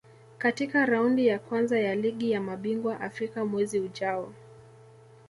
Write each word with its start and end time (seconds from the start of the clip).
katika 0.37 0.85
Raundi 0.85 1.27
ya 1.27 1.39
Kwanza 1.39 1.79
ya 1.79 1.95
Ligi 1.95 2.31
ya 2.31 2.41
Mabingwa 2.41 2.99
Afrika 3.01 3.45
mwezi 3.45 3.79
ujao 3.79 4.33